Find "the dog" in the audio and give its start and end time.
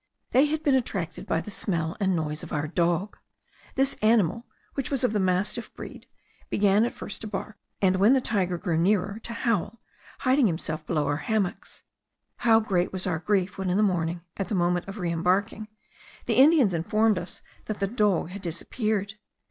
17.79-18.29